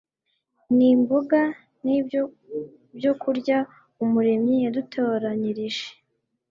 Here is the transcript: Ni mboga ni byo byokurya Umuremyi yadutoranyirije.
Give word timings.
Ni 0.77 0.89
mboga 1.01 1.41
ni 1.85 1.97
byo 2.05 2.21
byokurya 2.97 3.57
Umuremyi 4.03 4.55
yadutoranyirije. 4.63 5.87